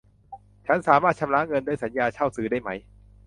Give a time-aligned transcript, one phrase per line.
[0.67, 2.69] ฉันสามารถชำระเงินด้วยสัญญาเช่าซื้อได้ไหม